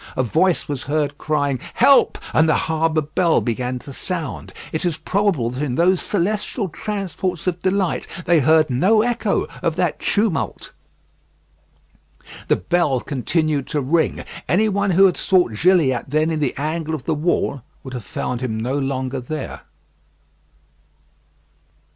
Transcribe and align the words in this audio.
A 0.17 0.23
voice 0.23 0.67
was 0.67 0.85
heard 0.85 1.19
crying 1.19 1.59
"Help!" 1.75 2.17
and 2.33 2.49
the 2.49 2.55
harbour 2.55 3.03
bell 3.03 3.39
began 3.39 3.77
to 3.77 3.93
sound. 3.93 4.51
It 4.71 4.83
is 4.83 4.97
probable 4.97 5.51
that 5.51 5.61
in 5.61 5.75
those 5.75 6.01
celestial 6.01 6.69
transports 6.69 7.45
of 7.45 7.61
delight 7.61 8.07
they 8.25 8.39
heard 8.39 8.71
no 8.71 9.03
echo 9.03 9.45
of 9.61 9.75
that 9.75 9.99
tumult. 9.99 10.71
The 12.47 12.55
bell 12.55 12.99
continued 13.01 13.67
to 13.67 13.79
ring. 13.81 14.23
Any 14.49 14.69
one 14.69 14.89
who 14.89 15.05
had 15.05 15.17
sought 15.17 15.53
Gilliatt 15.53 16.09
then 16.09 16.31
in 16.31 16.39
the 16.39 16.57
angle 16.57 16.95
of 16.95 17.03
the 17.03 17.13
wall 17.13 17.61
would 17.83 17.93
have 17.93 18.03
found 18.03 18.41
him 18.41 18.57
no 18.59 18.79
longer 18.79 19.19
there. 19.19 19.61